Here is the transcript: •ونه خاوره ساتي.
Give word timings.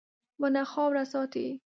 •ونه 0.41 0.63
خاوره 0.71 1.03
ساتي. 1.11 1.47